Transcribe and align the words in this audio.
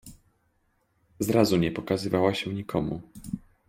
Zrazu 1.19 1.57
nie 1.57 1.71
pokazywała 1.71 2.33
się 2.33 2.53
nikomu. 2.53 3.01